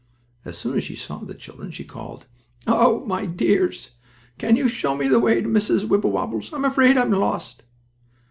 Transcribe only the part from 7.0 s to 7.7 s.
lost!"